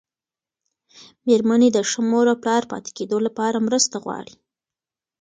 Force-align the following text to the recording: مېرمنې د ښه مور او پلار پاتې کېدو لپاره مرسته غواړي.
مېرمنې 1.25 1.69
د 1.73 1.77
ښه 1.89 2.01
مور 2.09 2.25
او 2.33 2.37
پلار 2.43 2.63
پاتې 2.71 2.91
کېدو 2.97 3.17
لپاره 3.27 3.65
مرسته 3.67 3.95
غواړي. 4.03 4.35